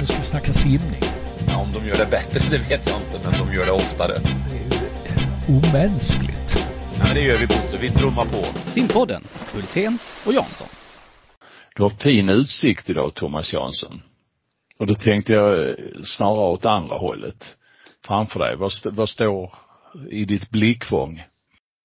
[0.00, 1.00] Nu ska vi snacka simning.
[1.48, 4.12] Ja, om de gör det bättre, det vet jag inte, men de gör det oftare.
[4.50, 4.76] Det
[5.08, 6.50] är omänskligt.
[6.98, 8.70] Ja, men det gör vi Bosse, vi trummar på.
[8.70, 9.22] Simpodden,
[9.54, 10.68] Hultén och Jansson.
[11.76, 14.02] Du har fin utsikt idag, Thomas Jansson.
[14.78, 17.56] Och då tänkte jag eh, snarare åt andra hållet.
[18.06, 18.56] Framför dig.
[18.56, 19.54] Vad, st- vad står
[20.10, 21.22] i ditt blickfång?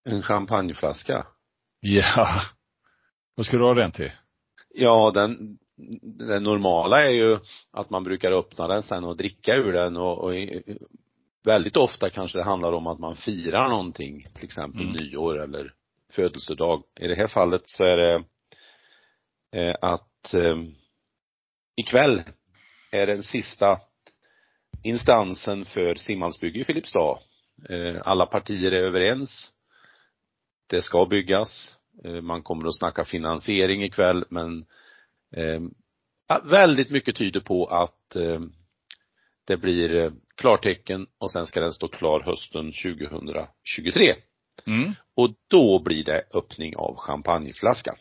[0.10, 1.26] En champagneflaska.
[1.80, 2.42] Ja.
[3.36, 4.12] Vad ska du ha den till?
[4.74, 5.38] Ja, den,
[6.02, 7.40] det normala är ju
[7.72, 10.34] att man brukar öppna den sen och dricka ur den och, och
[11.44, 14.96] väldigt ofta kanske det handlar om att man firar någonting, till exempel Mm.
[14.96, 15.74] nyår eller
[16.12, 16.84] födelsedag.
[17.00, 18.24] I det här fallet så är det
[19.52, 20.58] eh, att eh,
[21.76, 22.24] ikväll
[22.92, 23.80] är den sista
[24.84, 27.20] instansen för simhallsbygge i Filipstad.
[27.70, 29.54] Eh, alla partier är överens.
[30.68, 31.78] Det ska byggas.
[32.04, 34.66] Eh, man kommer att snacka finansiering ikväll men
[35.36, 35.62] eh,
[36.44, 38.40] väldigt mycket tyder på att eh,
[39.48, 44.16] det blir eh, klartecken och sen ska den stå klar hösten 2023.
[44.68, 44.94] Mm.
[45.16, 47.96] Och då blir det öppning av champagneflaskan.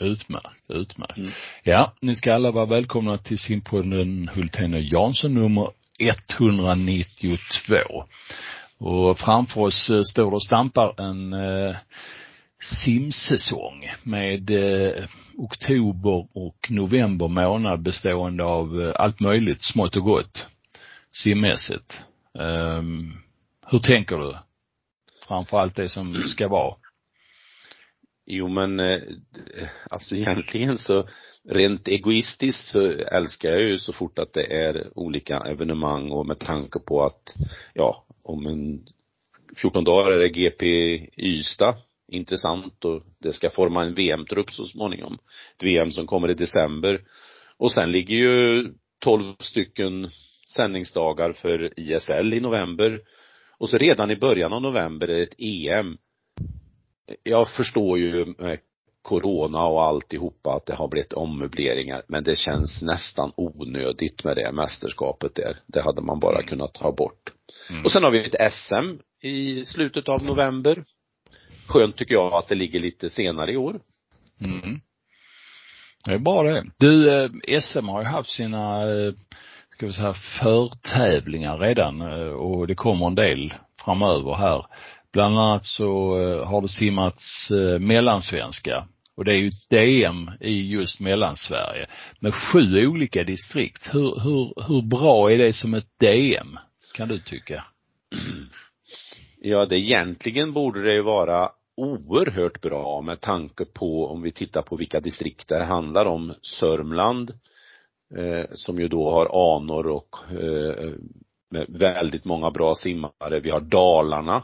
[0.00, 1.16] Utmärkt, utmärkt.
[1.16, 1.30] Mm.
[1.62, 7.76] Ja, ni ska alla vara välkomna till simpodden Hultén och Jansson nummer 192.
[8.78, 11.76] Och framför oss eh, står och stampar en eh,
[12.62, 15.04] simsäsong med eh,
[15.36, 20.46] oktober och november månad bestående av eh, allt möjligt smått och gott
[21.12, 22.02] simmässigt.
[22.32, 23.12] Um,
[23.66, 24.36] hur tänker du?
[25.28, 26.76] Framför allt det som ska vara.
[28.26, 29.00] Jo men eh,
[29.90, 31.08] alltså egentligen så
[31.48, 36.38] rent egoistiskt så älskar jag ju så fort att det är olika evenemang och med
[36.38, 37.34] tanke på att
[37.74, 38.86] ja om en
[39.56, 40.66] 14 dagar är det GP
[41.16, 41.74] Ystad
[42.08, 45.18] intressant och det ska forma en VM-trupp så småningom.
[45.56, 47.00] Ett VM som kommer i december.
[47.56, 48.68] Och sen ligger ju
[48.98, 50.10] 12 stycken
[50.56, 53.00] sändningsdagar för ISL i november.
[53.58, 55.98] Och så redan i början av november är det ett EM
[57.22, 58.58] jag förstår ju med
[59.02, 64.52] corona och alltihopa att det har blivit ommöbleringar men det känns nästan onödigt med det
[64.52, 65.60] mästerskapet där.
[65.66, 67.32] Det hade man bara kunnat ta bort.
[67.70, 67.84] Mm.
[67.84, 70.84] Och sen har vi ett SM i slutet av november.
[71.66, 73.76] Skönt tycker jag att det ligger lite senare i år.
[74.40, 74.80] Mm.
[76.04, 76.64] Det är bra det.
[76.78, 79.12] Du, eh, SM har ju haft sina, eh,
[79.70, 84.66] ska vi säga, förtävlingar redan eh, och det kommer en del framöver här.
[85.12, 85.88] Bland annat så
[86.44, 87.50] har det simmats
[87.80, 91.86] mellansvenska och det är ju ett DM i just Mellansverige
[92.20, 93.88] med sju olika distrikt.
[93.92, 96.58] Hur, hur, hur bra är det som ett DM,
[96.94, 97.64] kan du tycka?
[99.48, 104.62] Ja, det egentligen borde det ju vara oerhört bra med tanke på om vi tittar
[104.62, 106.34] på vilka distrikt det handlar om.
[106.42, 107.30] Sörmland,
[108.16, 110.92] eh, som ju då har anor och eh,
[111.50, 113.40] med väldigt många bra simmare.
[113.40, 114.42] Vi har Dalarna.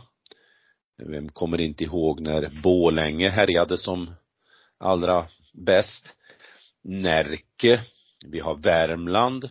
[0.98, 4.10] Vem kommer inte ihåg när Bålänge härjade som
[4.78, 6.18] allra bäst.
[6.84, 7.80] Närke.
[8.26, 9.50] Vi har Värmland.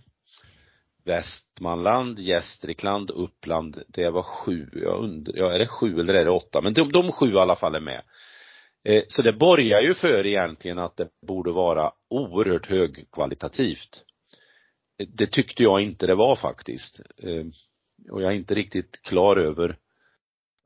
[1.05, 6.31] Västmanland, Gästrikland, Uppland, det var sju, jag undrar, ja är det sju eller är det
[6.31, 6.61] åtta?
[6.61, 8.01] Men de, de sju i alla fall är med.
[8.83, 14.03] Eh, så det borgar ju för egentligen att det borde vara oerhört högkvalitativt.
[14.99, 17.01] Eh, det tyckte jag inte det var faktiskt.
[17.23, 17.45] Eh,
[18.11, 19.77] och jag är inte riktigt klar över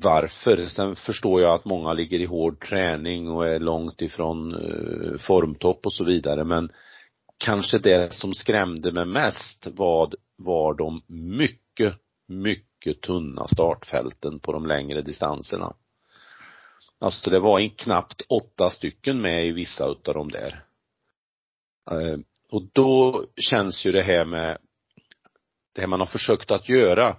[0.03, 0.66] varför.
[0.66, 5.85] Sen förstår jag att många ligger i hård träning och är långt ifrån eh, formtopp
[5.85, 6.72] och så vidare men
[7.38, 11.96] kanske det som skrämde mig mest var, var de mycket,
[12.28, 15.75] mycket tunna startfälten på de längre distanserna.
[17.00, 20.66] Alltså det var en knappt åtta stycken med i vissa utav de där.
[21.91, 22.19] Eh,
[22.51, 24.57] och då känns ju det här med
[25.74, 27.18] det här man har försökt att göra,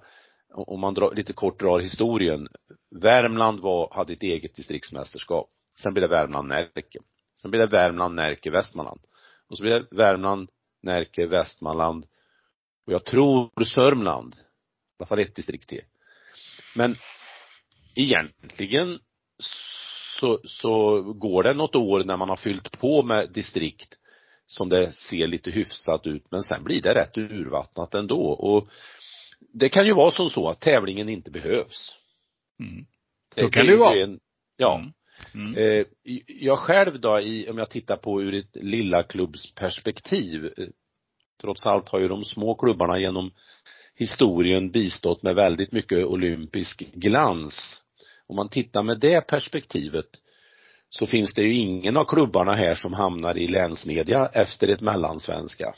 [0.55, 2.49] om man drar, lite kort drar historien.
[2.91, 5.51] Värmland var, hade ett eget distriktsmästerskap.
[5.83, 6.99] Sen blev det Värmland-Närke.
[7.41, 9.01] Sen blev det Värmland-Närke-Västmanland.
[9.49, 10.49] Och så blev det Värmland,
[10.83, 12.07] Närke, Västmanland
[12.87, 14.35] och jag tror Sörmland.
[14.35, 14.39] I
[14.99, 15.83] alla fall ett distrikt till.
[16.77, 16.97] Men
[17.97, 18.99] egentligen
[20.19, 23.99] så, så går det något år när man har fyllt på med distrikt
[24.47, 28.69] som det ser lite hyfsat ut men sen blir det rätt urvattnat ändå och
[29.53, 31.95] det kan ju vara som så att tävlingen inte behövs.
[32.61, 32.87] Mm.
[33.35, 33.97] Så kan det ju vara.
[33.97, 34.21] En,
[34.57, 34.79] ja.
[34.79, 34.93] Mm.
[35.35, 35.57] Mm.
[35.57, 35.87] Eh,
[36.27, 40.67] jag själv då i, om jag tittar på ur ett lilla klubbsperspektiv, eh,
[41.41, 43.31] trots allt har ju de små klubbarna genom
[43.95, 47.83] historien bistått med väldigt mycket olympisk glans.
[48.27, 50.07] Om man tittar med det perspektivet
[50.91, 55.75] så finns det ju ingen av klubbarna här som hamnar i länsmedia efter ett mellansvenska.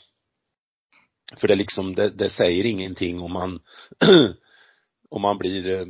[1.37, 3.59] för det liksom, det, det säger ingenting om man,
[5.09, 5.85] om man blir, eh,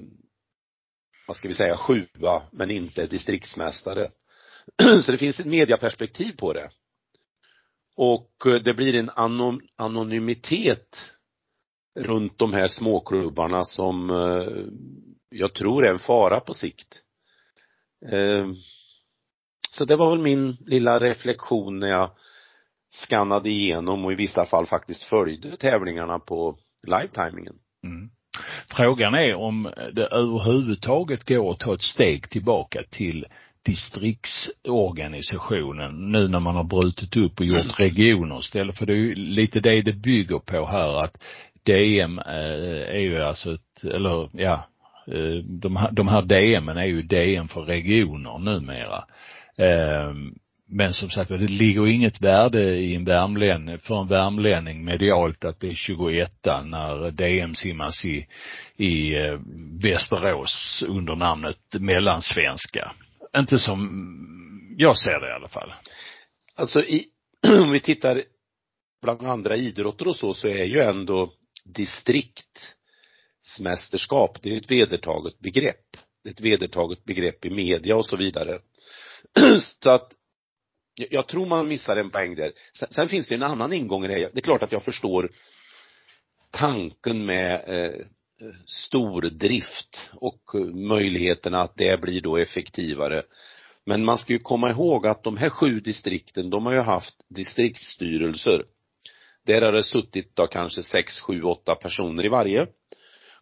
[1.27, 4.11] vad ska vi säga, sjua men inte distriktsmästare.
[5.03, 6.69] Så det finns ett mediaperspektiv på det.
[8.01, 10.97] Och eh, det blir en anom, anonymitet
[11.99, 14.63] runt de här småklubbarna som eh,
[15.29, 17.01] jag tror är en fara på sikt.
[18.11, 18.47] Eh,
[19.71, 22.11] så det var väl min lilla reflektion när jag
[22.89, 26.57] skannade igenom och i vissa fall faktiskt följde tävlingarna på
[26.87, 27.55] live-timingen.
[27.83, 28.09] Mm.
[28.67, 29.63] Frågan är om
[29.93, 33.25] det överhuvudtaget går att ta ett steg tillbaka till
[33.65, 39.15] distriktsorganisationen nu när man har brutit upp och gjort regioner istället för det är ju
[39.15, 41.17] lite det det bygger på här att
[41.63, 44.67] DM eh, är ju alltså ett, eller ja,
[45.07, 49.05] eh, de här, de här DMen är ju DM för regioner numera.
[49.57, 50.13] Eh,
[50.71, 55.59] men som sagt det ligger inget värde i en värmlänning, för en värmlänning medialt att
[55.59, 56.31] bli 21
[56.65, 58.27] när DM simmas i,
[58.77, 59.13] i
[59.81, 62.91] Västerås under namnet mellansvenska.
[63.37, 65.73] Inte som jag ser det i alla fall.
[66.55, 67.07] Alltså i,
[67.47, 68.23] om vi tittar
[69.01, 71.33] bland andra idrotter och så, så är ju ändå
[71.63, 75.85] distriktsmästerskap, det är ett vedertaget begrepp.
[76.23, 78.59] Det är ett vedertaget begrepp i media och så vidare.
[79.79, 80.13] så att
[80.95, 82.51] jag tror man missar en poäng där.
[82.73, 84.29] Sen, sen finns det en annan ingång i det här.
[84.33, 85.29] Det är klart att jag förstår
[86.51, 88.05] tanken med eh,
[88.65, 93.23] stordrift och eh, möjligheterna att det blir då effektivare.
[93.85, 97.15] Men man ska ju komma ihåg att de här sju distrikten, de har ju haft
[97.29, 98.65] distriktsstyrelser.
[99.45, 102.67] Där har det suttit då kanske sex, sju, åtta personer i varje.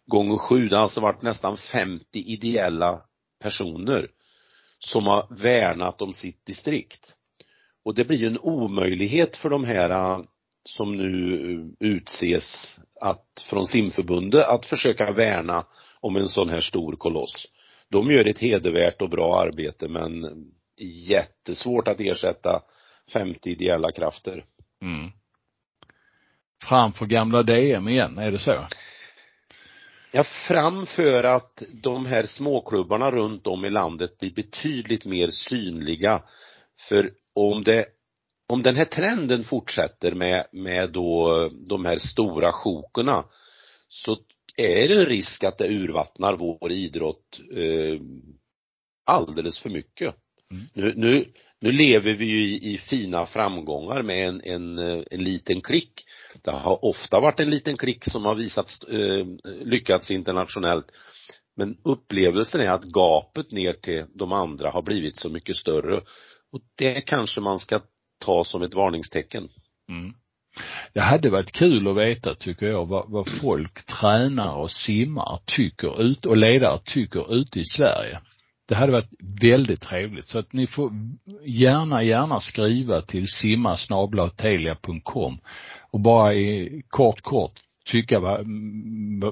[0.06, 3.02] Gånger sju, det har alltså varit nästan 50 ideella
[3.40, 4.10] personer
[4.78, 7.14] som har värnat om sitt distrikt.
[7.84, 10.24] Och det blir ju en omöjlighet för de här eh,
[10.64, 15.66] som nu utses att, från simförbundet att försöka värna
[16.00, 17.46] om en sån här stor koloss.
[17.90, 20.24] De gör ett hedervärt och bra arbete men
[21.08, 22.62] jättesvårt att ersätta
[23.12, 24.44] 50 ideella krafter.
[24.82, 25.10] Mm.
[26.64, 28.66] Framför gamla DM igen, är det så?
[30.12, 36.22] Ja, framför att de här småklubbarna runt om i landet blir betydligt mer synliga.
[36.88, 37.86] För om det
[38.48, 43.24] om den här trenden fortsätter med, med då de här stora sjokerna
[43.88, 44.16] så
[44.56, 48.00] är det en risk att det urvattnar vår idrott eh,
[49.04, 50.14] alldeles för mycket.
[50.50, 50.64] Mm.
[50.74, 54.78] Nu, nu, nu lever vi ju i, i fina framgångar med en, en,
[55.10, 56.04] en liten klick.
[56.42, 60.86] Det har ofta varit en liten klick som har visat, eh, lyckats internationellt.
[61.56, 65.96] Men upplevelsen är att gapet ner till de andra har blivit så mycket större.
[66.52, 67.80] Och det kanske man ska
[68.18, 69.48] ta som ett varningstecken.
[69.88, 70.14] Mm.
[70.94, 76.02] Det hade varit kul att veta, tycker jag, vad, vad folk, tränare och simmar tycker
[76.02, 78.20] ut och ledare tycker ute i Sverige.
[78.68, 79.10] Det hade varit
[79.42, 80.28] väldigt trevligt.
[80.28, 80.92] Så att ni får
[81.44, 85.38] gärna, gärna skriva till simmasnablatelia.com
[85.90, 88.46] och bara i kort, kort tycka vad,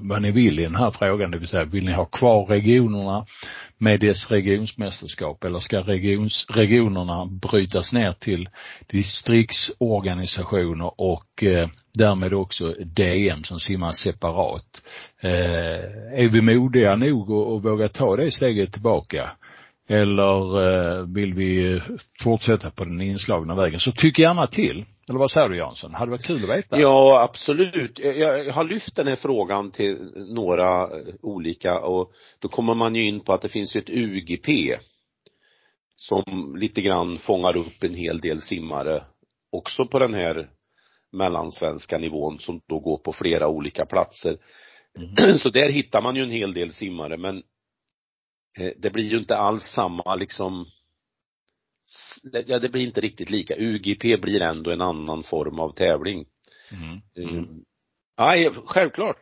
[0.01, 3.27] vad ni vill i den här frågan, det vill säga vill ni ha kvar regionerna
[3.79, 8.49] med dess regionsmästerskap eller ska regions, regionerna brytas ner till
[8.87, 11.69] distriktsorganisationer och eh,
[11.99, 14.83] därmed också DM som simmar separat.
[15.21, 19.31] Eh, är vi modiga nog att våga ta det steget tillbaka?
[19.89, 21.81] Eller eh, vill vi
[22.23, 23.81] fortsätta på den inslagna vägen?
[23.81, 24.85] Så tyck gärna till.
[25.09, 25.95] Eller vad säger du Jansson?
[25.95, 26.81] Hade varit kul att veta.
[26.81, 27.99] Ja, absolut.
[27.99, 30.89] Jag har lyft den här frågan till några
[31.23, 34.77] olika och då kommer man ju in på att det finns ju ett UGP
[35.97, 39.05] som lite grann fångar upp en hel del simmare
[39.53, 40.51] också på den här
[41.13, 44.39] mellansvenska nivån som då går på flera olika platser.
[44.99, 45.39] Mm.
[45.39, 47.43] Så där hittar man ju en hel del simmare men
[48.59, 50.67] eh, det blir ju inte alls samma liksom
[52.47, 53.55] ja, det blir inte riktigt lika.
[53.57, 56.27] UGP blir ändå en annan form av tävling.
[56.73, 57.29] Mm.
[57.29, 57.65] Mm.
[58.19, 59.17] Nej, självklart.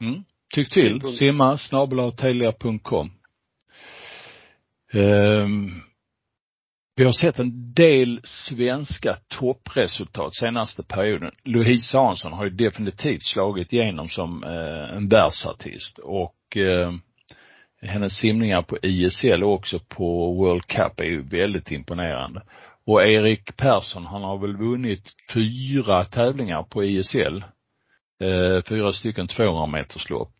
[0.00, 0.24] Mm.
[0.54, 1.00] Tyck till.
[1.18, 3.10] Simma snabelatelia.com.
[4.92, 5.70] Um, ehm,
[6.96, 11.30] vi har sett en del svenska toppresultat senaste perioden.
[11.44, 16.92] Louise Hansson har ju definitivt slagit igenom som eh, en världsartist och eh,
[17.82, 22.42] hennes simningar på ISL och också på World Cup är ju väldigt imponerande.
[22.86, 27.44] Och Erik Persson, han har väl vunnit fyra tävlingar på ISL.
[28.20, 30.30] Eh, fyra stycken 200 meterslopp.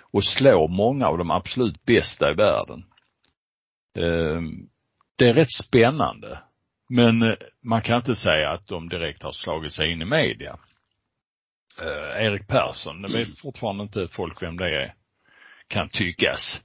[0.00, 2.84] Och slår många av de absolut bästa i världen.
[3.98, 4.40] Eh,
[5.16, 6.38] det är rätt spännande.
[6.88, 10.56] Men eh, man kan inte säga att de direkt har slagit sig in i media.
[11.82, 13.02] eh, Erik Persson.
[13.02, 14.94] Det vet fortfarande inte folk vem det är.
[15.68, 16.60] Kan tyckas.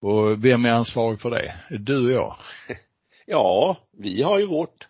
[0.00, 1.54] Och vem är ansvarig för det?
[1.78, 2.36] Du och jag.
[3.30, 4.88] Ja, vi har ju vårt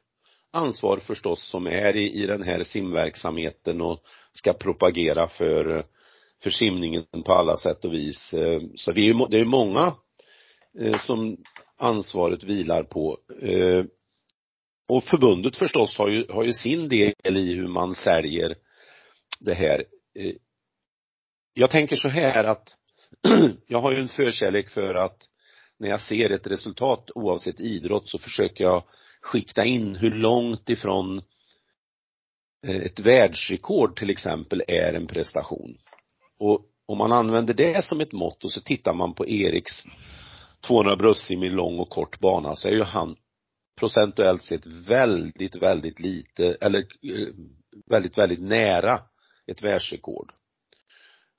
[0.50, 5.86] ansvar förstås som är i, i den här simverksamheten och ska propagera för,
[6.42, 8.34] för simningen på alla sätt och vis.
[8.34, 9.94] Eh, så vi är ju, det är många
[10.80, 11.36] eh, som
[11.76, 13.18] ansvaret vilar på.
[13.42, 13.84] Eh,
[14.88, 18.56] och förbundet förstås har ju, har ju sin del i hur man säljer
[19.40, 19.84] det här.
[21.54, 22.76] Jag tänker så här att
[23.66, 25.28] jag har ju en förkärlek för att
[25.78, 28.84] när jag ser ett resultat oavsett idrott så försöker jag
[29.20, 31.22] skikta in hur långt ifrån
[32.66, 35.78] eh, ett världsrekord till exempel är en prestation.
[36.38, 39.84] Och om man använder det som ett mått och så tittar man på Eriks
[40.66, 43.16] 200 bröstsim i lång och kort bana så är ju han
[43.78, 47.28] procentuellt sett väldigt, väldigt lite eller eh,
[47.86, 49.00] väldigt, väldigt nära
[49.46, 50.32] ett världsrekord.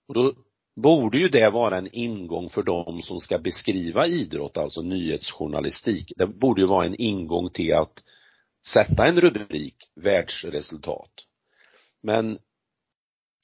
[0.07, 0.33] Och då
[0.81, 6.11] borde ju det vara en ingång för de som ska beskriva idrott, alltså nyhetsjournalistik.
[6.15, 8.03] Det borde ju vara en ingång till att
[8.67, 11.11] sätta en rubrik, världsresultat.
[12.03, 12.37] Men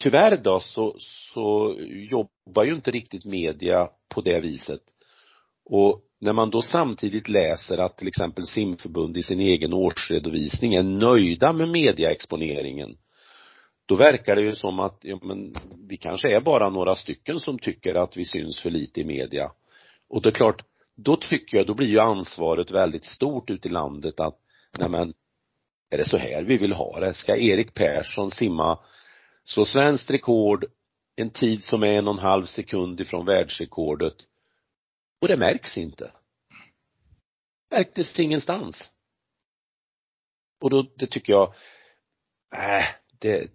[0.04, 4.82] tyvärr då så, så jobbar ju inte riktigt media på det viset.
[5.66, 10.84] Och när man då samtidigt läser att till exempel simförbund i sin egen årsredovisning är
[10.84, 12.98] nöjda med mediaexponeringen
[13.86, 15.54] då verkar det ju som att, ja men
[15.88, 19.52] vi kanske är bara några stycken som tycker att vi syns för lite i media.
[20.10, 20.62] Och det är klart,
[20.96, 24.40] då tycker jag, då blir ju ansvaret väldigt stort ute i landet att,
[24.80, 25.14] nej men,
[25.90, 27.14] är det så här vi vill ha det?
[27.14, 28.80] Ska Erik Persson simma
[29.44, 30.66] så svenskt rekord,
[31.16, 34.16] en tid som är en och en halv sekund ifrån världsrekordet
[35.22, 36.12] och det märks inte.
[37.72, 38.92] Märktes ingenstans.
[40.62, 41.54] Och då, det tycker jag,
[42.54, 42.86] äh,
[43.20, 43.52] det,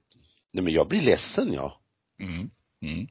[0.52, 1.80] nej men jag blir ledsen ja.
[2.23, 2.50] Mm.
[2.83, 3.07] Mm.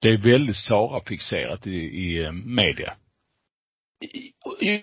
[0.00, 2.96] Det är väldigt Sara-fixerat i, i eh, media.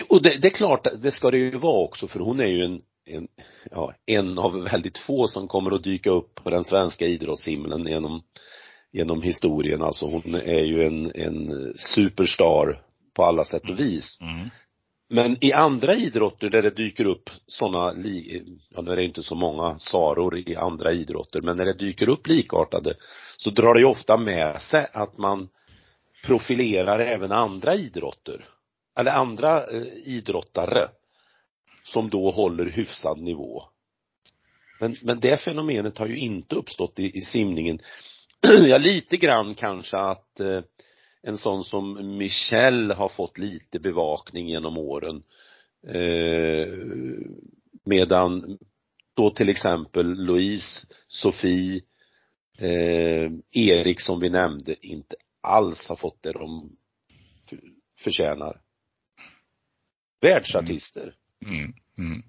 [0.07, 2.65] Och det, det är klart, det ska det ju vara också för hon är ju
[2.65, 3.27] en, en,
[3.71, 8.23] ja, en av väldigt få som kommer att dyka upp på den svenska idrottshimlen genom,
[8.91, 9.81] genom historien.
[9.81, 14.17] Alltså hon är ju en, en superstar på alla sätt och vis.
[14.21, 14.49] Mm.
[15.09, 17.93] Men i andra idrotter där det dyker upp sådana,
[18.69, 22.09] ja nu är det inte så många Saror i andra idrotter, men när det dyker
[22.09, 22.95] upp likartade
[23.37, 25.49] så drar det ju ofta med sig att man
[26.25, 28.45] profilerar även andra idrotter.
[28.95, 30.89] Eller andra eh, idrottare
[31.83, 33.63] som då håller hyfsad nivå.
[34.79, 37.79] Men, men det fenomenet har ju inte uppstått i, i simningen.
[38.41, 40.61] ja, lite grann kanske att eh,
[41.23, 45.23] en sån som Michelle har fått lite bevakning genom åren.
[45.87, 46.73] Eh,
[47.85, 48.57] medan
[49.13, 51.81] då till exempel Louise, Sofie,
[52.57, 56.75] eh, Erik som vi nämnde inte alls har fått det de
[57.99, 58.61] förtjänar.
[60.21, 61.15] Världsartister.
[61.45, 61.55] Mm.
[61.57, 61.73] mm.
[61.97, 62.23] Mm.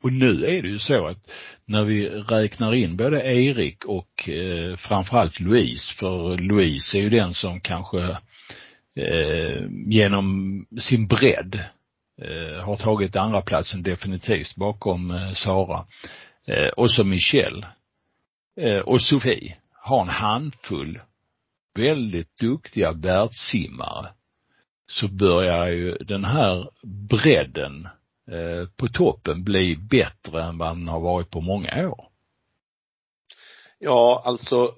[0.00, 1.30] Och nu är det ju så att
[1.64, 7.34] när vi räknar in både Erik och eh, framförallt Louise, för Louise är ju den
[7.34, 8.18] som kanske
[8.98, 11.54] eh, genom sin bredd
[12.22, 15.86] eh, har tagit andra platsen definitivt bakom eh, Sara.
[16.46, 17.66] Eh, och så Michelle
[18.60, 21.00] eh, och Sofie har en handfull
[21.74, 24.08] väldigt duktiga världssimmare
[24.86, 27.88] så börjar ju den här bredden
[28.30, 32.08] eh, på toppen bli bättre än vad den har varit på många år.
[33.78, 34.74] Ja, alltså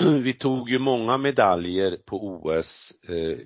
[0.22, 3.38] vi tog ju många medaljer på OS eh,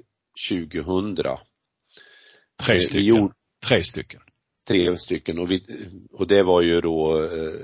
[0.51, 1.15] 2000.
[1.17, 3.05] Tre Eh, stycken.
[3.05, 3.35] gjorde-
[3.69, 4.21] Tre stycken.
[4.69, 5.65] Tre stycken och vi,
[6.13, 7.61] och det var ju då eh,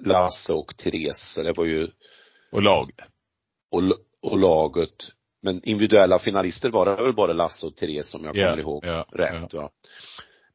[0.00, 1.88] Lasse och Therese, det var ju,
[2.52, 2.90] Och lag.
[3.70, 3.82] och,
[4.22, 4.94] och laget.
[5.42, 8.84] Men individuella finalister var det väl bara Lasse och Therese som jag Ja, kommer ihåg
[8.86, 9.70] ja, rätt va.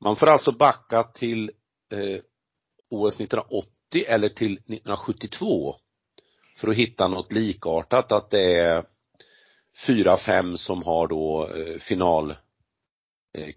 [0.02, 1.52] Man får alltså backa till
[1.92, 2.20] eh,
[2.90, 5.76] OS 1980 eller till 1972
[6.58, 8.86] för att hitta något likartat, att det är
[9.88, 12.32] fyra, fem som har då eh, final
[13.38, 13.56] eh.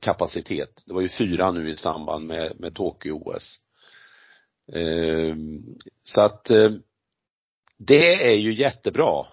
[0.87, 3.59] Det var ju fyra nu i samband med, med Tokyo-OS.
[4.73, 5.37] Eh,
[6.03, 6.71] så att eh,
[7.79, 9.27] det är ju jättebra.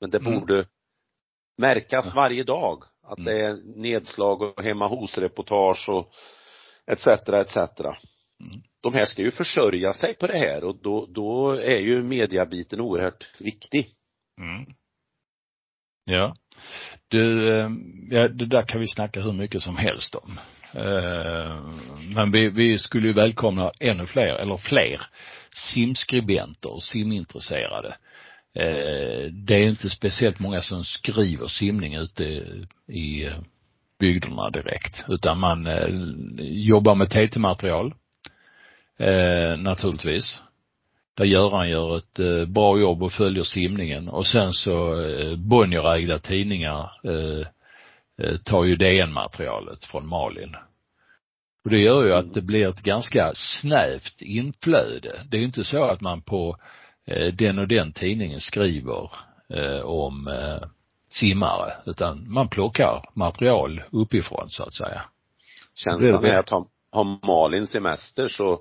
[0.00, 0.40] Men det Mm.
[0.40, 0.66] borde
[1.58, 6.12] märkas varje dag att det är nedslag och hemma hos-reportage och
[6.86, 7.06] etc.
[7.06, 7.56] etc.
[7.56, 8.62] Mm.
[8.80, 12.80] De här ska ju försörja sig på det här och då, då är ju mediabiten
[12.80, 13.90] oerhört viktig.
[14.40, 14.66] Mm.
[16.06, 16.36] Ja.
[17.08, 17.70] Du, eh,
[18.10, 20.38] ja, det där kan vi snacka hur mycket som helst om.
[20.74, 21.56] Eh,
[22.14, 25.00] men vi, vi skulle ju välkomna ännu fler, eller fler,
[25.54, 27.96] simskribenter och simintresserade.
[28.54, 32.24] Eh, det är inte speciellt många som skriver simning ute
[32.88, 33.30] i
[33.98, 35.68] bygderna direkt, utan man
[36.38, 37.94] jobbar med TT-material,
[39.58, 40.40] naturligtvis.
[41.16, 44.94] Där Göran gör ett bra jobb och följer simningen och sen så
[45.36, 46.92] Bonnierägda tidningar
[48.44, 50.56] tar ju DN-materialet från Malin.
[51.66, 55.20] Och det gör ju att det blir ett ganska snävt inflöde.
[55.30, 56.56] Det är ju inte så att man på
[57.06, 59.10] eh, den och den tidningen skriver
[59.48, 60.68] eh, om eh,
[61.08, 65.02] simmare, utan man plockar material uppifrån så att säga.
[65.74, 68.60] Känslan är att har, har Malin semester så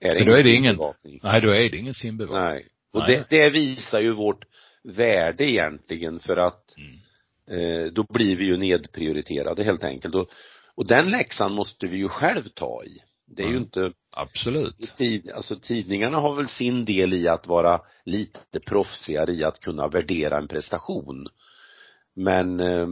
[0.00, 0.78] är det, då är det ingen,
[1.22, 2.42] nej då är det ingen simbevakning.
[2.42, 2.66] Nej.
[2.92, 3.24] Och nej.
[3.30, 4.44] Det, det visar ju vårt
[4.84, 7.84] värde egentligen för att mm.
[7.86, 10.14] eh, då blir vi ju nedprioriterade helt enkelt.
[10.14, 10.30] Och
[10.76, 13.02] och den läxan måste vi ju själv ta i.
[13.26, 13.56] Det är mm.
[13.56, 14.96] ju inte Absolut.
[14.96, 19.88] Tid, alltså tidningarna har väl sin del i att vara lite proffsigare i att kunna
[19.88, 21.28] värdera en prestation.
[22.14, 22.86] Men eh,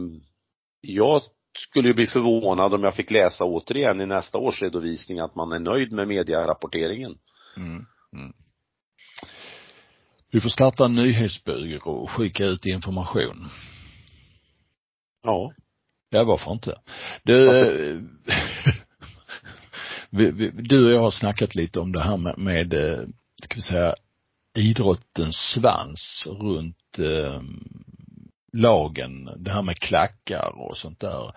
[0.81, 1.21] jag
[1.57, 5.51] skulle ju bli förvånad om jag fick läsa återigen i nästa års redovisning att man
[5.51, 7.17] är nöjd med medierapporteringen.
[7.57, 7.85] Mm.
[8.13, 8.33] Mm.
[10.31, 13.49] Vi får starta en nyhetsbyrå och skicka ut information.
[15.23, 15.53] Ja.
[16.09, 16.81] Ja, varför inte?
[17.23, 17.37] Du,
[20.51, 22.99] du och jag har snackat lite om det här med, med eh,
[23.43, 23.95] ska vi säga,
[24.57, 27.41] idrottens svans runt eh,
[28.55, 31.31] lagen, det här med klackar och sånt där.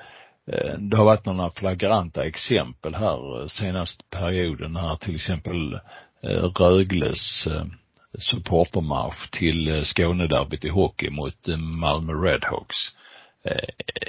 [0.53, 5.75] Eh, det har varit några flagranta exempel här eh, senaste perioden när till exempel
[6.23, 7.49] eh, Rögles
[8.19, 12.77] supportermarsch till Skånederbyt i hockey mot Malmö Redhawks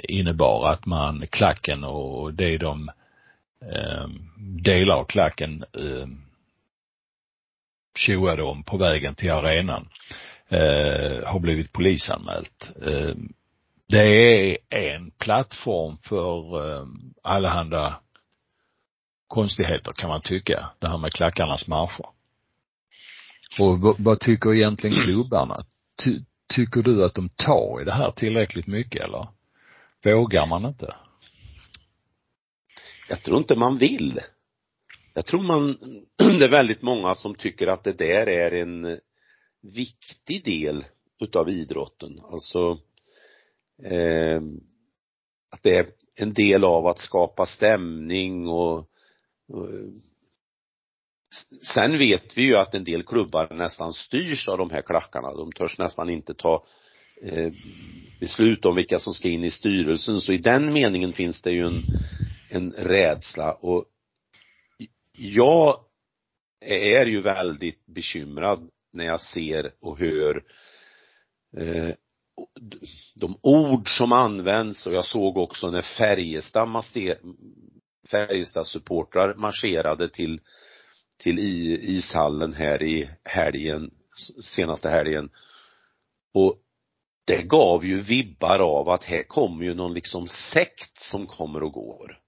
[0.02, 2.90] innebar att man, klacken och det de
[4.62, 5.64] delar av klacken
[7.96, 9.88] tjoade om på vägen till arenan
[10.50, 12.70] eh, har blivit polisanmält.
[12.82, 13.14] Eh,
[13.88, 16.86] det är en plattform för eh,
[17.22, 18.00] allehanda
[19.26, 22.06] konstigheter kan man tycka, det här med klackarnas marscher.
[23.58, 25.64] Och vad tycker egentligen klubbarna?
[26.04, 26.20] Ty,
[26.54, 29.26] Tycker du att de tar i det här tillräckligt mycket eller?
[30.04, 30.94] Vågar man inte?
[33.08, 34.20] Jag tror inte man vill.
[35.14, 35.78] Jag tror man,
[36.16, 39.00] det är väldigt många som tycker att det där är en
[39.62, 40.84] viktig del
[41.20, 42.20] utav idrotten.
[42.22, 42.78] Alltså
[43.82, 44.40] eh,
[45.50, 48.78] att det är en del av att skapa stämning och,
[49.48, 49.68] och
[51.74, 55.34] Sen vet vi ju att en del klubbar nästan styrs av de här klackarna.
[55.34, 56.66] De törs nästan inte ta
[57.22, 57.52] eh,
[58.20, 60.20] beslut om vilka som ska in i styrelsen.
[60.20, 61.82] Så i den meningen finns det ju en,
[62.50, 63.84] en rädsla och
[65.18, 65.84] jag
[66.60, 70.44] är ju väldigt bekymrad när jag ser och hör
[71.56, 71.94] eh,
[73.14, 76.84] de ord som används och jag såg också när Färjestad,
[78.10, 80.40] Färjestad supportrar marscherade till
[81.20, 81.38] till
[81.82, 83.90] ishallen här i helgen,
[84.42, 85.30] senaste helgen.
[86.34, 86.58] Och
[87.24, 91.72] det gav ju vibbar av att här kommer ju någon liksom sekt som kommer och
[91.72, 92.18] går.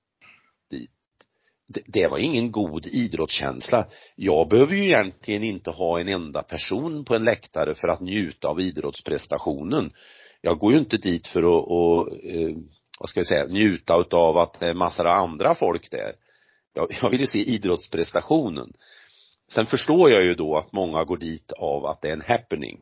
[1.87, 3.87] Det, var ingen god idrottskänsla.
[4.16, 8.48] Jag behöver ju egentligen inte ha en enda person på en läktare för att njuta
[8.48, 9.92] av idrottsprestationen.
[10.40, 12.56] Jag går ju inte dit för att, och, eh,
[13.00, 16.14] vad ska jag säga, njuta utav att det är massor av andra folk där
[16.74, 18.72] jag, jag vill ju se idrottsprestationen.
[19.52, 22.80] Sen förstår jag ju då att många går dit av att det är en happening.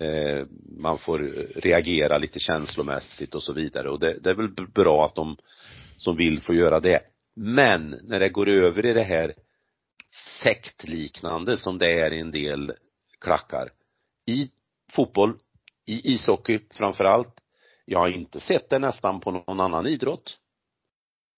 [0.00, 0.46] Eh,
[0.78, 1.18] man får
[1.60, 5.36] reagera lite känslomässigt och så vidare och det, det är väl bra att de
[5.96, 7.00] som vill får göra det.
[7.42, 9.34] Men när det går över i det här
[10.42, 12.72] sektliknande som det är i en del
[13.20, 13.70] klackar.
[14.26, 14.50] I
[14.92, 15.38] fotboll,
[15.86, 17.34] i ishockey framför allt.
[17.84, 20.38] Jag har inte sett det nästan på någon annan idrott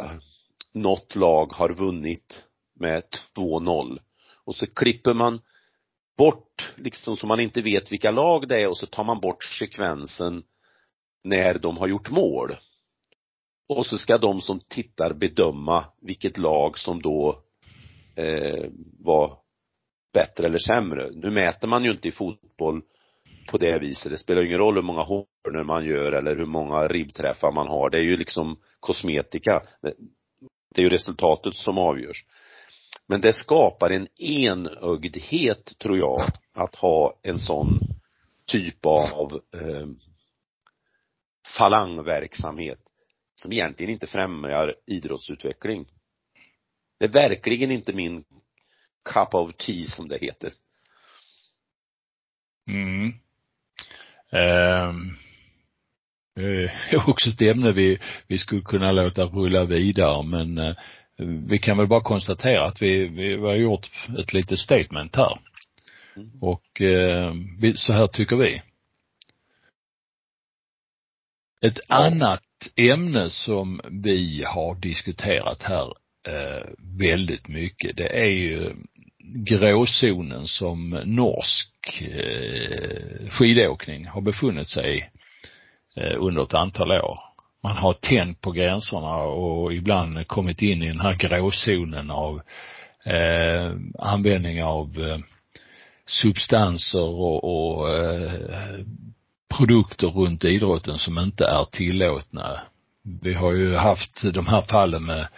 [0.75, 3.03] något lag har vunnit med
[3.37, 3.99] 2-0
[4.45, 5.41] och så klipper man
[6.17, 9.45] bort, liksom så man inte vet vilka lag det är och så tar man bort
[9.45, 10.43] sekvensen
[11.25, 12.57] när de har gjort mål.
[13.69, 17.43] Och så ska de som tittar bedöma vilket lag som då
[18.17, 19.39] eh, var
[20.13, 21.11] bättre eller sämre.
[21.15, 22.83] Nu mäter man ju inte i fotboll
[23.51, 24.13] på det viset.
[24.13, 27.91] Det spelar ingen roll hur många hörnor man gör eller hur många ribbträffar man har.
[27.91, 29.63] Det är ju liksom kosmetika.
[30.75, 32.25] Det är ju resultatet som avgörs.
[33.09, 36.21] Men det skapar en enögdhet, tror jag,
[36.53, 37.79] att ha en sån
[38.47, 39.87] typ av eh,
[41.59, 42.79] falangverksamhet
[43.35, 45.87] som egentligen inte främjar idrottsutveckling.
[46.99, 48.25] Det är verkligen inte min
[49.05, 50.53] cup of tea som det heter.
[52.69, 53.13] Mm.
[54.31, 55.17] Um,
[56.35, 60.75] det är också ett ämne vi, vi skulle kunna låta rulla vidare men uh,
[61.49, 65.39] vi kan väl bara konstatera att vi, vi har gjort ett litet statement här.
[66.17, 66.31] Mm.
[66.41, 66.65] Och
[67.61, 68.63] vi, så här tycker vi.
[71.63, 72.07] Ett ja.
[72.07, 72.43] annat
[72.77, 75.93] ämne som vi har diskuterat här
[76.29, 76.67] eh,
[76.99, 78.73] väldigt mycket, det är ju
[79.35, 85.05] gråzonen som norsk eh, skidåkning har befunnit sig i
[86.01, 87.32] eh, under ett antal år.
[87.63, 92.41] Man har tänt på gränserna och ibland kommit in i den här gråzonen av
[93.05, 95.19] eh, användning av eh,
[96.07, 98.85] substanser och, och eh,
[99.57, 102.61] produkter runt idrotten som inte är tillåtna.
[103.23, 105.29] Vi har ju haft de här fallen med,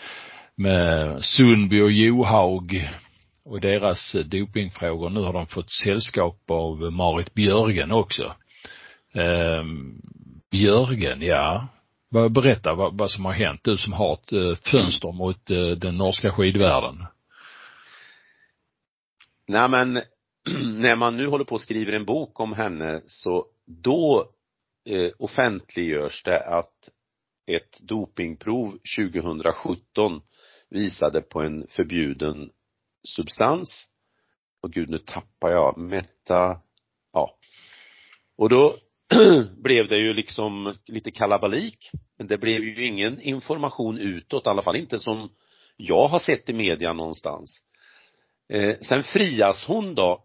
[0.54, 2.90] med Sundby och Johaug
[3.44, 5.10] och deras dopingfrågor.
[5.10, 8.34] Nu har de fått sällskap av Marit Björgen också.
[9.14, 9.64] Eh,
[10.50, 11.68] Björgen, ja.
[12.14, 15.96] Berätta vad, vad som har hänt, du som har ett eh, fönster mot eh, den
[15.96, 17.04] norska skidvärlden.
[19.48, 19.92] Nej men,
[20.80, 24.28] när man nu håller på och skriver en bok om henne så då
[24.88, 26.88] eh, offentliggörs det att
[27.46, 30.22] ett dopingprov 2017
[30.70, 32.50] visade på en förbjuden
[33.08, 33.88] substans.
[34.62, 36.60] Och gud, nu tappar jag, meta,
[37.12, 37.36] ja.
[38.36, 38.74] Och då
[39.62, 41.90] blev det ju liksom lite kalabalik.
[42.18, 45.30] Men det blev ju ingen information utåt, i alla fall inte som
[45.76, 47.60] jag har sett i media någonstans.
[48.52, 50.24] Eh, sen frias hon då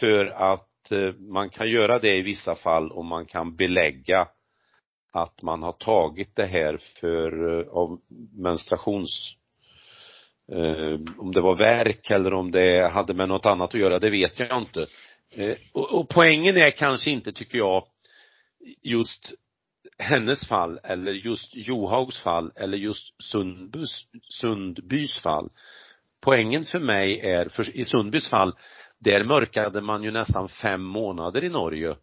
[0.00, 4.28] för att eh, man kan göra det i vissa fall om man kan belägga
[5.12, 8.00] att man har tagit det här för, eh, av
[8.36, 9.36] menstruations
[10.52, 14.10] eh, om det var verk eller om det hade med något annat att göra, det
[14.10, 14.86] vet jag inte.
[15.34, 17.86] Eh, och, och poängen är kanske inte, tycker jag,
[18.82, 19.32] just
[19.98, 25.50] hennes fall eller just Johaugs fall eller just Sundbys, Sundbys fall.
[26.20, 28.56] Poängen för mig är, för i Sundbys fall,
[28.98, 31.96] där mörkade man ju nästan fem månader i Norge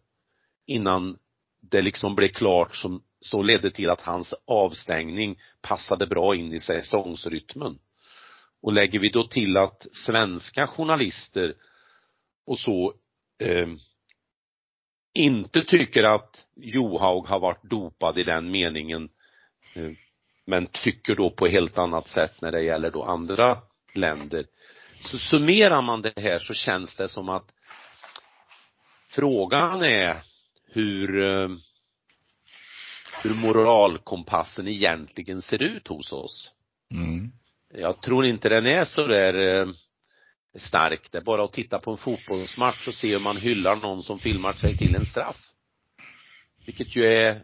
[0.66, 1.18] innan
[1.60, 6.60] det liksom blev klart som så ledde till att hans avstängning passade bra in i
[6.60, 7.78] säsongsrytmen.
[8.62, 11.54] Och lägger vi då till att svenska journalister
[12.46, 12.94] och så
[13.38, 13.68] eh,
[15.14, 19.08] inte tycker att Johaug har varit dopad i den meningen
[19.74, 19.90] eh,
[20.46, 23.58] men tycker då på helt annat sätt när det gäller då andra
[23.94, 24.46] länder.
[25.00, 27.54] Så summerar man det här så känns det som att
[29.10, 30.22] frågan är
[30.66, 31.48] hur eh,
[33.22, 36.52] hur moralkompassen egentligen ser ut hos oss.
[36.90, 37.32] Mm.
[37.74, 39.68] Jag tror inte den är så där eh,
[40.54, 41.12] stark.
[41.12, 44.18] Det är bara att titta på en fotbollsmatch och se hur man hyllar någon som
[44.18, 45.50] filmar sig till en straff.
[46.66, 47.42] Vilket ju är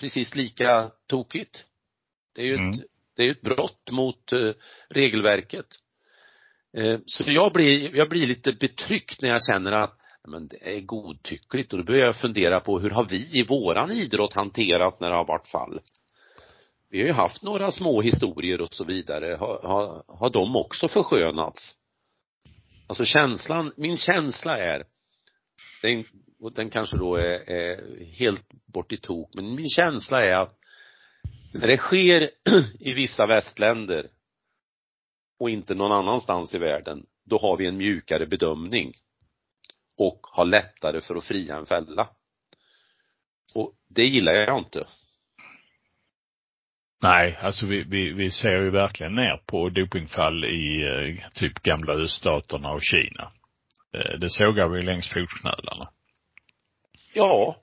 [0.00, 1.64] precis lika tokigt.
[2.34, 2.70] Det är ju mm.
[2.70, 2.80] ett,
[3.16, 4.52] det är ett brott mot uh,
[4.88, 5.66] regelverket.
[6.78, 10.80] Uh, så jag blir, jag blir lite betryckt när jag känner att men det är
[10.80, 15.10] godtyckligt och då börjar jag fundera på hur har vi i våran idrott hanterat när
[15.10, 15.80] det har varit fall?
[16.90, 19.36] Vi har ju haft några små historier och så vidare.
[19.40, 21.74] Har, har, har de också förskönats?
[22.86, 24.84] Alltså känslan, min känsla är,
[25.82, 26.04] den,
[26.40, 30.58] och den kanske då är, är helt bort i tok, men min känsla är att
[31.52, 32.30] när det sker
[32.80, 34.08] i vissa västländer
[35.38, 38.94] och inte någon annanstans i världen, då har vi en mjukare bedömning
[39.96, 42.08] och har lättare för att fria en fälla.
[43.54, 44.86] Och det gillar jag inte.
[47.04, 51.92] Nej, alltså vi, vi, vi ser ju verkligen ner på dopingfall i eh, typ gamla
[51.92, 53.30] öststaterna och Kina.
[53.94, 55.88] Eh, det sågar vi längs fotknölarna.
[57.14, 57.56] Ja.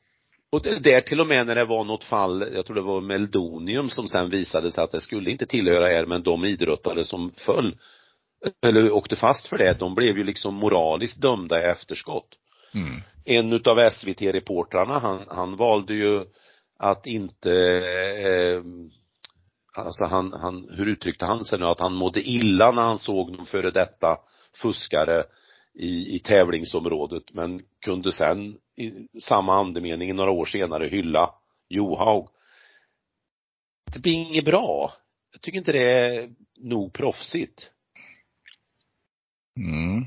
[0.51, 3.01] Och det där till och med när det var något fall, jag tror det var
[3.01, 7.31] Meldonium som sen visade sig att det skulle inte tillhöra er, men de idrottare som
[7.37, 7.77] föll,
[8.65, 12.27] eller åkte fast för det, de blev ju liksom moraliskt dömda i efterskott.
[12.73, 13.01] Mm.
[13.25, 16.25] En utav SVT-reportrarna, han, han valde ju
[16.79, 17.51] att inte
[18.25, 18.63] eh,
[19.75, 23.31] alltså han, han, hur uttryckte han sig nu, att han mådde illa när han såg
[23.31, 24.17] någon före detta
[24.61, 25.23] fuskare
[25.73, 31.33] i, i tävlingsområdet men kunde sen i samma andemening några år senare hylla
[31.69, 32.27] Johaug.
[33.93, 34.93] Det blir inget bra.
[35.31, 37.71] Jag tycker inte det är nog proffsigt.
[39.57, 40.05] Mm.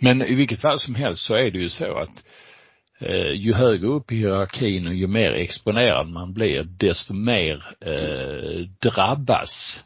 [0.00, 2.24] Men i vilket fall som helst så är det ju så att
[2.98, 8.68] eh, ju högre upp i hierarkin och ju mer exponerad man blir, desto mer eh,
[8.80, 9.78] drabbas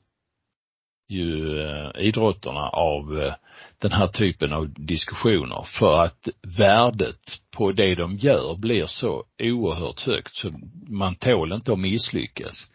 [1.09, 3.35] ju eh, idrotterna av eh,
[3.79, 10.01] den här typen av diskussioner för att värdet på det de gör blir så oerhört
[10.01, 10.53] högt så
[10.89, 12.71] man tål inte att misslyckas.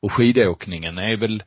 [0.00, 1.42] Och skidåkningen är väl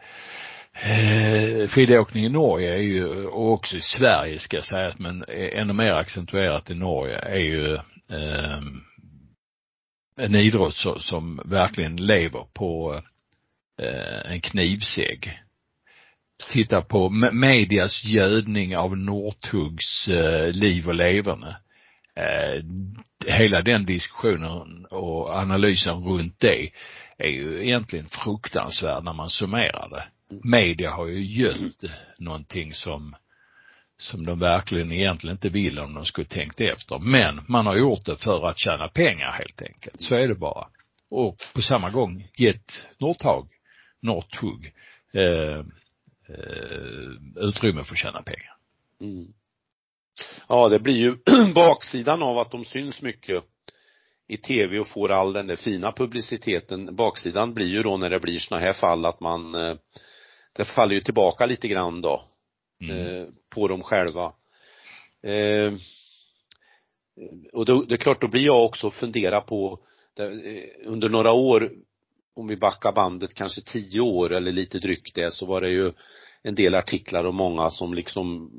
[0.76, 5.74] Eh, skidåkning i Norge är ju, och också i Sverige ska sägas, men eh, ännu
[5.74, 7.82] mer accentuerat i Norge, är ju eh,
[10.18, 13.02] en idrott som verkligen lever på
[13.82, 15.40] eh, en knivsegg.
[16.52, 21.58] Titta på medias gödning av Northugs eh, liv och leverne.
[22.16, 22.64] Eh,
[23.28, 26.70] hela den diskussionen och analysen runt det
[27.18, 30.04] är ju egentligen fruktansvärd när man summerar det.
[30.44, 31.84] Media har ju gött
[32.18, 33.16] någonting som
[34.04, 37.00] som de verkligen egentligen inte vill om de skulle tänkt efter.
[37.00, 40.02] Men man har gjort det för att tjäna pengar helt enkelt.
[40.02, 40.68] Så är det bara.
[41.10, 43.50] Och på samma gång gett Northug,
[44.02, 44.74] Northug,
[45.14, 45.60] eh,
[46.30, 48.56] eh, utrymme för att tjäna pengar.
[49.02, 49.34] Mm.
[50.48, 51.16] Ja, det blir ju
[51.54, 53.44] baksidan av att de syns mycket
[54.28, 56.96] i tv och får all den där fina publiciteten.
[56.96, 59.76] Baksidan blir ju då när det blir såna här fall att man, eh,
[60.56, 62.30] det faller ju tillbaka lite grann då
[62.90, 63.22] mm.
[63.22, 64.34] eh, på dem själva.
[65.24, 65.74] Eh,
[67.54, 69.80] och då, det är klart, då blir jag också fundera på,
[70.20, 70.26] eh,
[70.86, 71.72] under några år,
[72.36, 75.92] om vi backar bandet kanske tio år eller lite drygt det, så var det ju
[76.44, 78.52] en del artiklar och många som liksom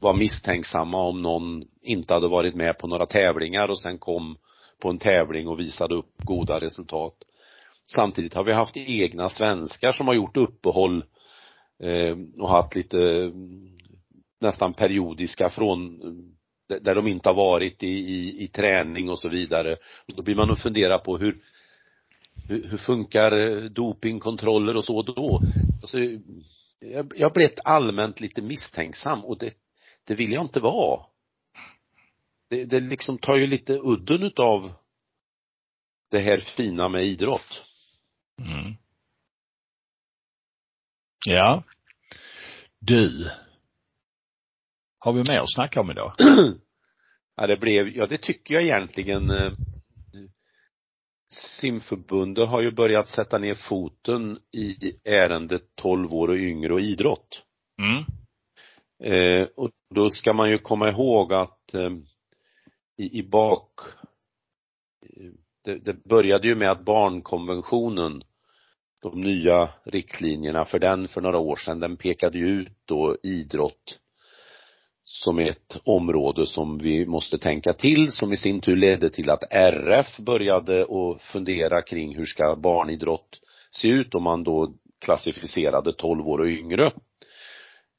[0.00, 4.36] var misstänksamma om någon inte hade varit med på några tävlingar och sen kom
[4.80, 7.14] på en tävling och visade upp goda resultat.
[7.84, 11.04] Samtidigt har vi haft egna svenskar som har gjort uppehåll eh,
[11.82, 13.30] Eh, och haft lite eh,
[14.40, 16.02] nästan periodiska från
[16.70, 19.76] eh, där de inte har varit i, i, i träning och så vidare.
[20.06, 21.36] Då blir man att fundera på hur,
[22.48, 25.40] hur, hur funkar dopingkontroller och så då?
[25.82, 25.98] Alltså,
[26.80, 29.54] jag, jag blivit allmänt lite misstänksam och det,
[30.06, 31.06] det vill jag inte vara.
[32.50, 34.72] Det, det liksom tar ju lite udden utav
[36.10, 37.62] det här fina med idrott.
[38.40, 38.74] Mm.
[41.26, 41.62] Ja.
[42.78, 43.30] Du.
[44.98, 46.12] Har vi mer att snacka om idag?
[47.36, 49.30] ja, det blev, ja det tycker jag egentligen.
[49.30, 49.52] Eh,
[51.60, 57.42] simförbundet har ju börjat sätta ner foten i ärendet 12 år och yngre och idrott.
[57.78, 58.04] Mm.
[59.02, 61.90] Eh, och då ska man ju komma ihåg att eh,
[62.96, 63.80] i, i bak
[65.64, 68.22] det, det började ju med att barnkonventionen
[69.02, 73.98] de nya riktlinjerna för den för några år sedan, den pekade ju ut då idrott
[75.02, 79.44] som ett område som vi måste tänka till, som i sin tur ledde till att
[79.50, 86.28] RF började att fundera kring hur ska barnidrott se ut om man då klassificerade 12
[86.28, 86.92] år och yngre.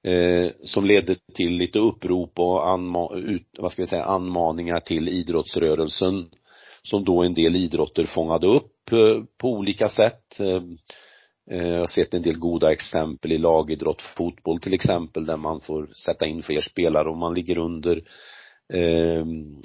[0.03, 5.09] Eh, som ledde till lite upprop och anma ut, vad ska vi säga, anmaningar till
[5.09, 6.29] idrottsrörelsen
[6.83, 10.39] som då en del idrotter fångade upp eh, på olika sätt.
[10.39, 10.63] Eh,
[11.51, 15.61] eh, jag har sett en del goda exempel i lagidrott, fotboll till exempel, där man
[15.61, 18.03] får sätta in fler spelare om man ligger under.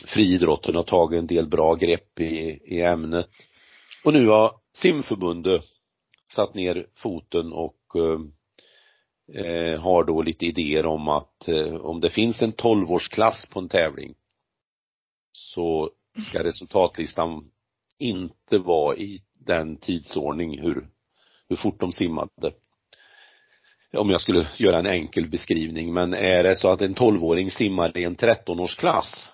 [0.07, 3.27] Friidrotten har tagit en del bra grepp i, i ämnet.
[4.05, 5.63] Och nu har simförbundet
[6.35, 7.77] satt ner foten och
[9.35, 13.69] eh, har då lite idéer om att eh, om det finns en 12-årsklass på en
[13.69, 14.15] tävling
[15.33, 17.51] så ska resultatlistan
[17.99, 20.89] inte vara i den tidsordning hur,
[21.49, 22.53] hur fort de simmade.
[23.93, 27.99] Om jag skulle göra en enkel beskrivning, men är det så att en 12-åring simmar
[27.99, 29.33] i en 13-årsklass,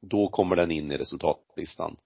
[0.00, 1.96] då kommer den in i resultatlistan.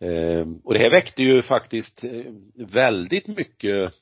[0.00, 3.92] Eh, och det här väckte ju faktiskt eh, väldigt mycket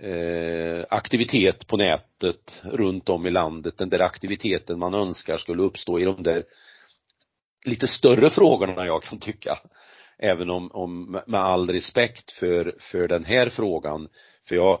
[0.00, 6.00] eh, aktivitet på nätet runt om i landet, den där aktiviteten man önskar skulle uppstå
[6.00, 6.44] i de där
[7.64, 9.58] lite större frågorna jag kan tycka.
[10.18, 14.08] Även om, om med all respekt för, för den här frågan.
[14.48, 14.80] För jag,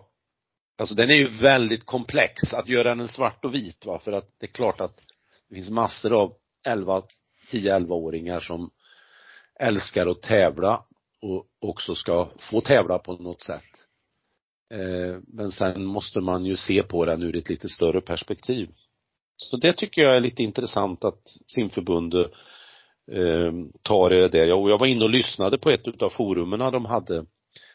[0.78, 2.54] alltså den är ju väldigt komplex.
[2.54, 4.96] Att göra den svart och vit va, för att det är klart att
[5.48, 6.34] det finns massor av
[6.66, 7.02] 11,
[7.50, 8.70] 10-11-åringar som
[9.60, 10.84] älskar att tävla
[11.22, 13.86] och också ska få tävla på något sätt.
[14.74, 18.68] Eh, men sen måste man ju se på den ur ett lite större perspektiv.
[19.36, 22.30] Så det tycker jag är lite intressant att simförbundet
[23.12, 24.52] eh, tar det där.
[24.52, 27.26] Och jag var inne och lyssnade på ett utav forumen de hade,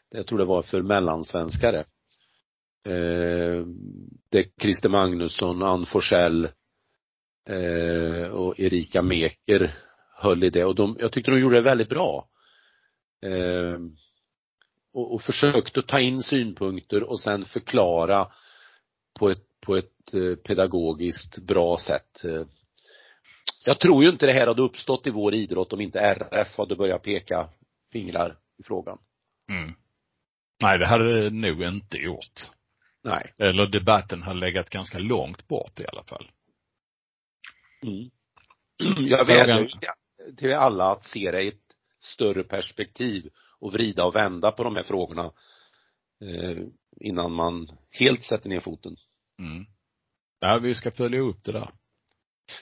[0.09, 1.79] jag tror det var för mellansvenskare.
[2.85, 3.65] Eh,
[4.31, 6.49] det Christer Magnusson, Ann Forsell
[7.49, 9.75] eh, och Erika Meker
[10.15, 12.29] höll i det och de, jag tyckte de gjorde det väldigt bra.
[13.25, 13.79] Eh,
[14.93, 18.27] och, och försökte ta in synpunkter och sen förklara
[19.19, 22.23] på ett, på ett eh, pedagogiskt bra sätt.
[23.65, 26.75] Jag tror ju inte det här hade uppstått i vår idrott om inte RF hade
[26.75, 27.49] börjat peka
[27.91, 28.97] fingrar i frågan.
[29.49, 29.73] Mm.
[30.61, 32.51] Nej, det hade det nog inte gjort.
[33.03, 33.33] Nej.
[33.37, 36.31] Eller debatten har legat ganska långt bort i alla fall.
[37.83, 38.09] Mm.
[39.09, 39.69] Jag vädjar
[40.37, 44.75] till alla att se det i ett större perspektiv och vrida och vända på de
[44.75, 45.31] här frågorna
[46.21, 46.57] eh,
[46.99, 48.95] innan man helt sätter ner foten.
[49.39, 49.65] Mm.
[50.39, 51.71] Ja, vi ska följa upp det där.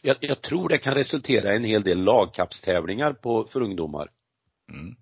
[0.02, 4.10] Jag, jag tror det kan resultera i en hel del lagkappstävlingar på, för ungdomar.
[4.72, 4.96] Mm.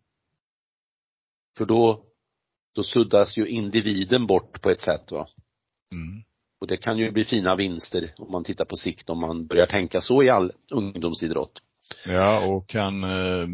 [1.57, 2.05] För då,
[2.75, 5.27] då suddas ju individen bort på ett sätt va.
[5.91, 6.23] Mm.
[6.61, 9.65] Och det kan ju bli fina vinster om man tittar på sikt om man börjar
[9.65, 11.61] tänka så i all ungdomsidrott.
[12.05, 13.47] Ja, och kan eh,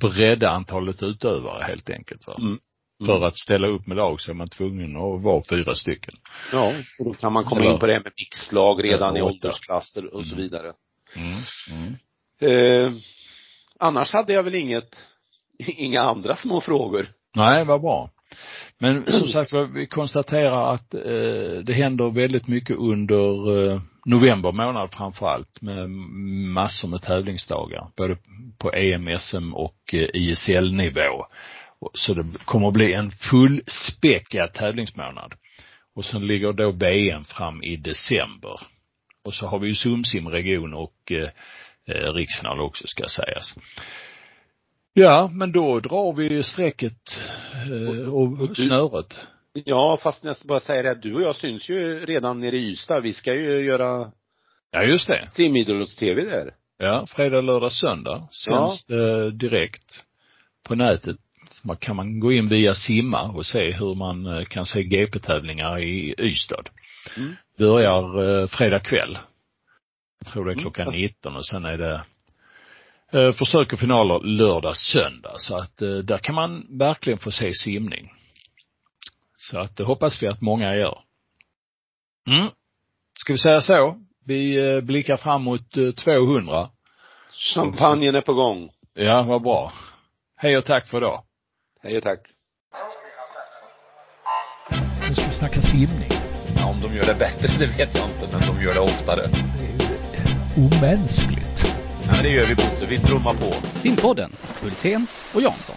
[0.00, 2.36] bredda antalet utövare helt enkelt va.
[2.38, 2.58] Mm.
[3.02, 3.20] Mm.
[3.20, 6.14] För att ställa upp med lag så är man tvungen att vara fyra stycken.
[6.52, 9.22] Ja, och då kan man komma Eller- in på det här med mixlag redan i
[9.22, 10.42] åldersklasser och så Mm.
[10.44, 10.72] vidare.
[11.16, 11.94] Mm.
[12.40, 12.92] Eh,
[13.78, 14.96] annars hade jag väl inget,
[15.58, 17.06] inga andra små frågor.
[17.36, 18.10] Nej, vad bra.
[18.78, 21.00] Men som sagt vi konstaterar att eh,
[21.64, 25.90] det händer väldigt mycket under eh, november månad framför allt med
[26.54, 27.86] massor med tävlingsdagar.
[27.96, 28.16] Både
[28.58, 31.26] på EM, SM och eh, ISL-nivå.
[31.94, 35.34] Så det kommer att bli en fullspäckad tävlingsmånad.
[35.94, 38.60] Och sen ligger då VM fram i december.
[39.24, 41.28] Och så har vi ju Sumsim-region och eh,
[41.86, 43.54] eh, riksfinal också ska sägas.
[44.94, 47.18] Ja, men då drar vi strecket
[47.70, 49.26] eh, och, och snöret.
[49.52, 52.56] Ja, fast jag ska bara säga det att du och jag syns ju redan nere
[52.56, 53.00] i Ystad.
[53.00, 54.12] Vi ska ju göra
[54.70, 55.28] Ja, just det.
[55.30, 56.54] simidrotts-tv där.
[56.78, 60.04] Ja, fredag, lördag, söndag sänds det direkt
[60.68, 61.16] på nätet.
[61.64, 65.78] Man kan man gå in via Simma och se hur man eh, kan se GP-tävlingar
[65.78, 66.68] i Ystad.
[67.16, 67.36] Mm.
[67.58, 69.18] Börjar eh, fredag kväll.
[70.24, 72.04] Jag tror det är Mm, klockan fast- 19 och sen är det
[73.12, 75.34] eh, försök och finaler lördag, söndag.
[75.36, 78.12] Så att där kan man verkligen få se simning.
[79.36, 80.98] Så att det hoppas vi att många gör.
[82.26, 82.48] Mm.
[83.20, 83.98] Ska vi säga så?
[84.26, 86.68] Vi blickar fram mot eh, 200.
[87.54, 88.70] Champagnen är på gång.
[88.94, 89.72] Ja, vad bra.
[90.36, 91.24] Hej och tack för idag.
[91.84, 92.20] Hej och tack.
[95.08, 96.10] Nu ska vi snacka simning.
[96.56, 99.22] Ja, om de gör det bättre, det vet jag inte, men de gör det oftare.
[99.22, 101.64] Det är omänskligt.
[102.06, 103.78] Ja, men det gör vi Bosse, vi trummar på.
[103.78, 105.76] Simpodden, Hultén och Jansson.